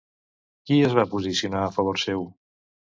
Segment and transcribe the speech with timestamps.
[0.69, 2.29] Qui es va posicionar a favor seu?